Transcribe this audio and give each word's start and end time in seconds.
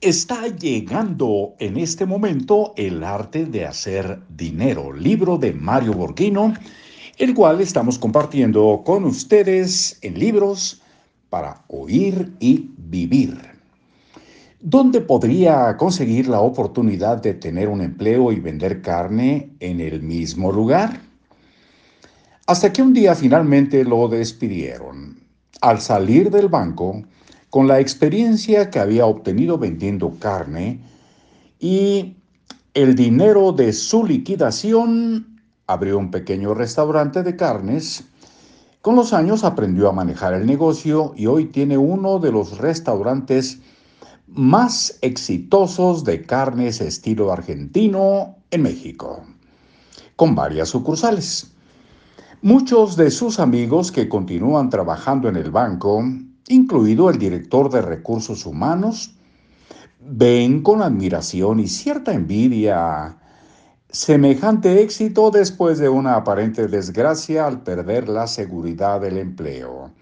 Está 0.00 0.46
llegando 0.46 1.56
en 1.58 1.76
este 1.76 2.06
momento 2.06 2.72
El 2.78 3.04
arte 3.04 3.44
de 3.44 3.66
hacer 3.66 4.22
dinero, 4.30 4.94
libro 4.94 5.36
de 5.36 5.52
Mario 5.52 5.92
Borghino, 5.92 6.54
el 7.18 7.34
cual 7.34 7.60
estamos 7.60 7.98
compartiendo 7.98 8.80
con 8.82 9.04
ustedes 9.04 9.98
en 10.00 10.18
libros 10.18 10.80
para 11.28 11.64
oír 11.68 12.32
y 12.40 12.70
vivir. 12.78 13.42
¿Dónde 14.62 15.02
podría 15.02 15.76
conseguir 15.76 16.28
la 16.28 16.40
oportunidad 16.40 17.20
de 17.20 17.34
tener 17.34 17.68
un 17.68 17.82
empleo 17.82 18.32
y 18.32 18.40
vender 18.40 18.80
carne 18.80 19.50
en 19.60 19.80
el 19.80 20.00
mismo 20.00 20.50
lugar? 20.50 20.98
Hasta 22.46 22.72
que 22.72 22.80
un 22.80 22.94
día 22.94 23.14
finalmente 23.14 23.84
lo 23.84 24.08
despidieron. 24.08 25.20
Al 25.60 25.78
salir 25.78 26.30
del 26.30 26.48
banco, 26.48 27.02
con 27.50 27.66
la 27.66 27.80
experiencia 27.80 28.70
que 28.70 28.78
había 28.78 29.06
obtenido 29.06 29.58
vendiendo 29.58 30.14
carne 30.18 30.80
y 31.58 32.16
el 32.74 32.94
dinero 32.94 33.52
de 33.52 33.72
su 33.72 34.06
liquidación, 34.06 35.42
abrió 35.66 35.98
un 35.98 36.12
pequeño 36.12 36.54
restaurante 36.54 37.24
de 37.24 37.34
carnes. 37.34 38.04
Con 38.80 38.94
los 38.94 39.12
años 39.12 39.42
aprendió 39.42 39.88
a 39.88 39.92
manejar 39.92 40.32
el 40.32 40.46
negocio 40.46 41.12
y 41.16 41.26
hoy 41.26 41.46
tiene 41.46 41.76
uno 41.76 42.20
de 42.20 42.32
los 42.32 42.58
restaurantes 42.58 43.58
más 44.28 44.98
exitosos 45.02 46.04
de 46.04 46.22
carnes 46.22 46.80
estilo 46.80 47.32
argentino 47.32 48.36
en 48.52 48.62
México, 48.62 49.24
con 50.14 50.36
varias 50.36 50.68
sucursales. 50.68 51.50
Muchos 52.42 52.96
de 52.96 53.10
sus 53.10 53.40
amigos 53.40 53.90
que 53.90 54.08
continúan 54.08 54.70
trabajando 54.70 55.28
en 55.28 55.36
el 55.36 55.50
banco 55.50 56.04
incluido 56.50 57.08
el 57.10 57.18
director 57.18 57.70
de 57.70 57.80
recursos 57.80 58.44
humanos, 58.44 59.14
ven 60.00 60.62
con 60.62 60.82
admiración 60.82 61.60
y 61.60 61.68
cierta 61.68 62.12
envidia 62.12 63.16
semejante 63.88 64.82
éxito 64.82 65.30
después 65.30 65.78
de 65.78 65.88
una 65.88 66.16
aparente 66.16 66.66
desgracia 66.66 67.46
al 67.46 67.62
perder 67.62 68.08
la 68.08 68.26
seguridad 68.26 69.00
del 69.00 69.18
empleo. 69.18 69.92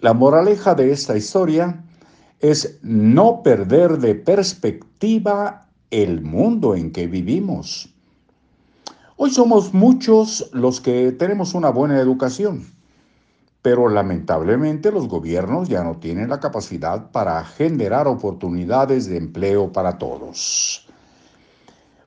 La 0.00 0.14
moraleja 0.14 0.74
de 0.74 0.92
esta 0.92 1.16
historia 1.16 1.84
es 2.40 2.78
no 2.82 3.42
perder 3.42 3.98
de 3.98 4.14
perspectiva 4.14 5.68
el 5.90 6.22
mundo 6.22 6.74
en 6.74 6.90
que 6.90 7.06
vivimos. 7.06 7.92
Hoy 9.16 9.30
somos 9.30 9.72
muchos 9.72 10.50
los 10.52 10.80
que 10.80 11.12
tenemos 11.12 11.54
una 11.54 11.70
buena 11.70 11.98
educación 11.98 12.75
pero 13.66 13.88
lamentablemente 13.88 14.92
los 14.92 15.08
gobiernos 15.08 15.68
ya 15.68 15.82
no 15.82 15.96
tienen 15.96 16.28
la 16.28 16.38
capacidad 16.38 17.10
para 17.10 17.44
generar 17.44 18.06
oportunidades 18.06 19.06
de 19.06 19.16
empleo 19.16 19.72
para 19.72 19.98
todos. 19.98 20.86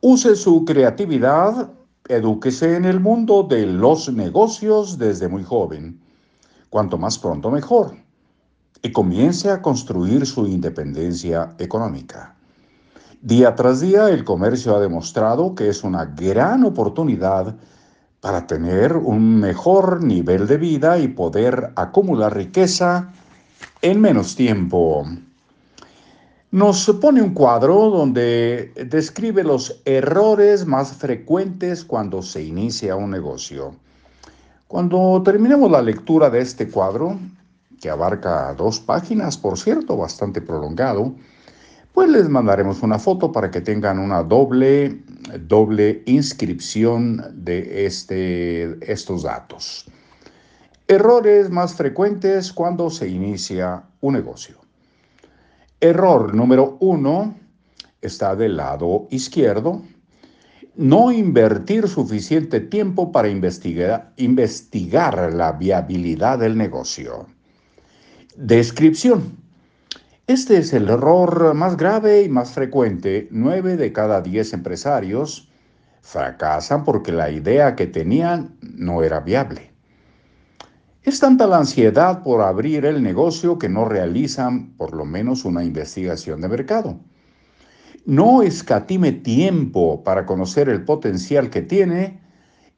Use 0.00 0.34
su 0.34 0.64
creatividad, 0.64 1.70
edúquese 2.08 2.74
en 2.76 2.86
el 2.86 3.00
mundo 3.00 3.42
de 3.42 3.66
los 3.66 4.10
negocios 4.10 4.96
desde 4.96 5.28
muy 5.28 5.44
joven, 5.44 6.00
cuanto 6.70 6.96
más 6.96 7.18
pronto 7.18 7.50
mejor, 7.50 7.96
y 8.80 8.90
comience 8.90 9.50
a 9.50 9.60
construir 9.60 10.24
su 10.24 10.46
independencia 10.46 11.54
económica. 11.58 12.34
Día 13.20 13.54
tras 13.54 13.82
día 13.82 14.08
el 14.08 14.24
comercio 14.24 14.74
ha 14.74 14.80
demostrado 14.80 15.54
que 15.54 15.68
es 15.68 15.84
una 15.84 16.06
gran 16.06 16.64
oportunidad 16.64 17.54
para 18.22 18.46
tener 18.46 18.96
un 18.96 19.40
mejor 19.40 20.00
nivel 20.04 20.46
de 20.46 20.56
vida 20.56 20.96
y 20.96 21.08
poder 21.08 21.72
acumular 21.74 22.32
riqueza 22.36 23.12
en 23.82 24.00
menos 24.00 24.36
tiempo. 24.36 25.04
Nos 26.52 26.86
pone 27.00 27.20
un 27.20 27.34
cuadro 27.34 27.90
donde 27.90 28.72
describe 28.88 29.42
los 29.42 29.82
errores 29.84 30.64
más 30.66 30.92
frecuentes 30.92 31.84
cuando 31.84 32.22
se 32.22 32.44
inicia 32.44 32.94
un 32.94 33.10
negocio. 33.10 33.74
Cuando 34.68 35.20
terminemos 35.24 35.68
la 35.68 35.82
lectura 35.82 36.30
de 36.30 36.42
este 36.42 36.68
cuadro, 36.68 37.18
que 37.80 37.90
abarca 37.90 38.54
dos 38.54 38.78
páginas, 38.78 39.36
por 39.36 39.58
cierto, 39.58 39.96
bastante 39.96 40.40
prolongado, 40.40 41.12
pues 41.92 42.08
les 42.08 42.28
mandaremos 42.28 42.84
una 42.84 43.00
foto 43.00 43.32
para 43.32 43.50
que 43.50 43.60
tengan 43.60 43.98
una 43.98 44.22
doble, 44.22 45.00
doble 45.40 46.02
inscripción 46.06 47.44
de 47.44 47.86
este, 47.86 48.78
estos 48.92 49.22
datos. 49.22 49.86
Errores 50.88 51.50
más 51.50 51.74
frecuentes 51.74 52.52
cuando 52.52 52.90
se 52.90 53.08
inicia 53.08 53.84
un 54.00 54.14
negocio. 54.14 54.58
Error 55.80 56.34
número 56.34 56.76
uno 56.80 57.34
está 58.00 58.36
del 58.36 58.56
lado 58.56 59.06
izquierdo. 59.10 59.82
No 60.74 61.12
invertir 61.12 61.88
suficiente 61.88 62.60
tiempo 62.60 63.12
para 63.12 63.28
investigar, 63.28 64.12
investigar 64.16 65.32
la 65.32 65.52
viabilidad 65.52 66.38
del 66.38 66.56
negocio. 66.56 67.26
Descripción. 68.36 69.41
Este 70.32 70.56
es 70.56 70.72
el 70.72 70.88
error 70.88 71.52
más 71.52 71.76
grave 71.76 72.22
y 72.22 72.30
más 72.30 72.52
frecuente. 72.52 73.28
Nueve 73.30 73.76
de 73.76 73.92
cada 73.92 74.22
diez 74.22 74.54
empresarios 74.54 75.50
fracasan 76.00 76.84
porque 76.84 77.12
la 77.12 77.30
idea 77.30 77.76
que 77.76 77.86
tenían 77.86 78.56
no 78.62 79.02
era 79.02 79.20
viable. 79.20 79.72
Es 81.02 81.20
tanta 81.20 81.46
la 81.46 81.58
ansiedad 81.58 82.22
por 82.22 82.40
abrir 82.40 82.86
el 82.86 83.02
negocio 83.02 83.58
que 83.58 83.68
no 83.68 83.84
realizan 83.84 84.74
por 84.78 84.94
lo 84.94 85.04
menos 85.04 85.44
una 85.44 85.64
investigación 85.64 86.40
de 86.40 86.48
mercado. 86.48 86.98
No 88.06 88.42
escatime 88.42 89.12
tiempo 89.12 90.02
para 90.02 90.24
conocer 90.24 90.70
el 90.70 90.82
potencial 90.86 91.50
que 91.50 91.60
tiene 91.60 92.22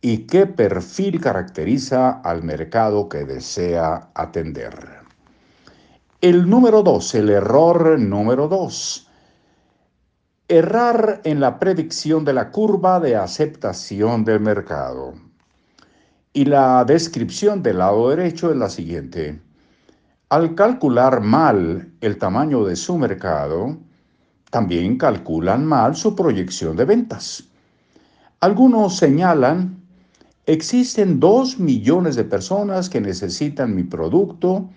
y 0.00 0.26
qué 0.26 0.46
perfil 0.46 1.20
caracteriza 1.20 2.12
al 2.12 2.44
mercado 2.44 3.10
que 3.10 3.26
desea 3.26 4.08
atender. 4.14 5.01
El 6.22 6.48
número 6.48 6.84
dos, 6.84 7.16
el 7.16 7.30
error 7.30 7.98
número 7.98 8.46
dos. 8.46 9.08
Errar 10.46 11.20
en 11.24 11.40
la 11.40 11.58
predicción 11.58 12.24
de 12.24 12.32
la 12.32 12.52
curva 12.52 13.00
de 13.00 13.16
aceptación 13.16 14.24
del 14.24 14.38
mercado. 14.38 15.14
Y 16.32 16.44
la 16.44 16.84
descripción 16.84 17.60
del 17.60 17.78
lado 17.78 18.10
derecho 18.10 18.52
es 18.52 18.56
la 18.56 18.70
siguiente. 18.70 19.42
Al 20.28 20.54
calcular 20.54 21.22
mal 21.22 21.90
el 22.00 22.18
tamaño 22.18 22.62
de 22.66 22.76
su 22.76 22.96
mercado, 22.96 23.76
también 24.48 24.98
calculan 24.98 25.66
mal 25.66 25.96
su 25.96 26.14
proyección 26.14 26.76
de 26.76 26.84
ventas. 26.84 27.48
Algunos 28.38 28.96
señalan, 28.96 29.76
existen 30.46 31.18
dos 31.18 31.58
millones 31.58 32.14
de 32.14 32.22
personas 32.22 32.88
que 32.88 33.00
necesitan 33.00 33.74
mi 33.74 33.82
producto 33.82 34.68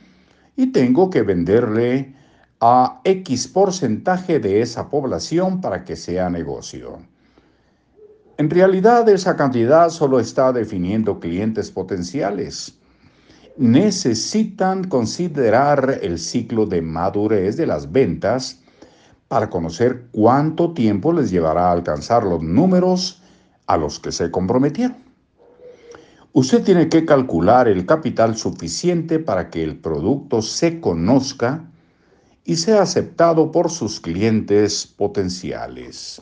y 0.56 0.68
tengo 0.68 1.10
que 1.10 1.22
venderle 1.22 2.16
a 2.62 3.02
X 3.04 3.48
porcentaje 3.48 4.40
de 4.40 4.62
esa 4.62 4.90
población 4.90 5.62
para 5.62 5.84
que 5.84 5.96
sea 5.96 6.30
negocio. 6.30 7.00
En 8.38 8.50
realidad 8.50 9.08
esa 9.08 9.36
cantidad 9.36 9.90
solo 9.90 10.20
está 10.20 10.52
definiendo 10.52 11.20
clientes 11.20 11.72
potenciales. 11.72 12.78
Necesitan 13.58 14.84
considerar 14.86 16.00
el 16.02 16.20
ciclo 16.20 16.66
de 16.66 16.82
madurez 16.82 17.56
de 17.56 17.66
las 17.66 17.92
ventas 17.92 18.60
para 19.30 19.50
conocer 19.50 20.08
cuánto 20.12 20.74
tiempo 20.74 21.14
les 21.14 21.32
llevará 21.32 21.70
a 21.70 21.72
alcanzar 21.72 22.24
los 22.26 22.44
números 22.44 23.22
a 23.68 23.78
los 23.78 24.00
que 24.00 24.12
se 24.12 24.30
comprometieron. 24.30 25.05
Usted 26.38 26.66
tiene 26.66 26.90
que 26.90 27.06
calcular 27.06 27.69
el 27.69 27.85
capital 27.85 28.35
suficiente 28.35 29.19
para 29.19 29.50
que 29.50 29.63
el 29.63 29.78
producto 29.78 30.41
se 30.41 30.81
conozca 30.81 31.72
y 32.44 32.57
sea 32.57 32.81
aceptado 32.81 33.53
por 33.53 33.72
sus 33.72 34.02
clientes 34.02 34.85
potenciales. 34.85 36.22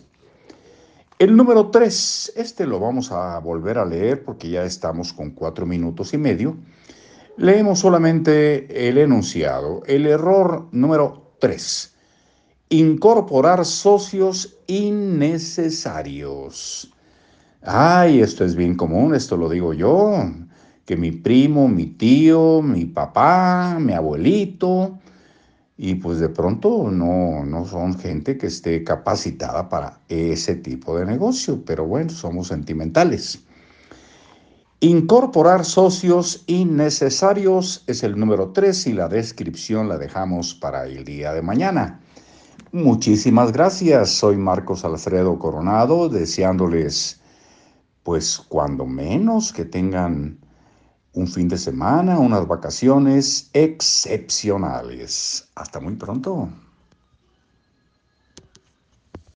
El 1.18 1.36
número 1.36 1.72
tres, 1.72 2.32
este 2.36 2.68
lo 2.68 2.80
vamos 2.80 3.12
a 3.12 3.40
volver 3.40 3.80
a 3.80 3.86
leer 3.86 4.24
porque 4.24 4.52
ya 4.52 4.64
estamos 4.66 5.14
con 5.14 5.32
cuatro 5.32 5.66
minutos 5.66 6.14
y 6.14 6.20
medio. 6.20 6.58
Leemos 7.36 7.80
solamente 7.80 8.88
el 8.88 9.00
enunciado. 9.00 9.82
El 9.88 10.06
error 10.06 10.68
número 10.72 11.34
tres, 11.40 11.96
incorporar 12.70 13.66
socios 13.66 14.60
innecesarios. 14.68 16.93
Ay, 17.66 18.20
esto 18.20 18.44
es 18.44 18.56
bien 18.56 18.76
común, 18.76 19.16
esto 19.16 19.38
lo 19.38 19.48
digo 19.48 19.74
yo, 19.74 20.30
que 20.86 20.98
mi 20.98 21.12
primo, 21.12 21.70
mi 21.70 21.86
tío, 21.86 22.62
mi 22.62 22.84
papá, 22.84 23.78
mi 23.80 23.94
abuelito, 23.94 25.00
y 25.78 25.96
pues 25.96 26.20
de 26.20 26.28
pronto 26.28 26.92
no, 26.92 27.46
no 27.46 27.66
son 27.66 27.98
gente 27.98 28.38
que 28.38 28.48
esté 28.48 28.84
capacitada 28.84 29.70
para 29.70 30.00
ese 30.10 30.56
tipo 30.56 30.98
de 30.98 31.06
negocio, 31.06 31.64
pero 31.66 31.86
bueno, 31.86 32.10
somos 32.10 32.50
sentimentales. 32.50 33.40
Incorporar 34.82 35.64
socios 35.64 36.44
innecesarios 36.48 37.86
es 37.88 38.04
el 38.04 38.20
número 38.20 38.50
tres 38.50 38.86
y 38.88 38.92
la 38.92 39.08
descripción 39.08 39.88
la 39.88 39.98
dejamos 39.98 40.54
para 40.54 40.86
el 40.86 41.06
día 41.06 41.32
de 41.32 41.42
mañana. 41.42 42.02
Muchísimas 42.74 43.54
gracias. 43.54 44.10
Soy 44.10 44.36
Marcos 44.36 44.84
Alfredo 44.84 45.40
Coronado, 45.40 46.10
deseándoles, 46.10 47.23
pues, 48.04 48.38
cuando 48.38 48.86
menos 48.86 49.54
que 49.54 49.66
tengan 49.66 50.40
un 51.14 51.28
fin 51.28 51.48
de 51.48 51.58
semana, 51.58 52.20
unas 52.20 52.48
vacaciones 52.48 53.50
excepcionales. 53.54 55.50
Hasta 55.56 55.80
muy 55.80 55.96
pronto. 55.96 56.50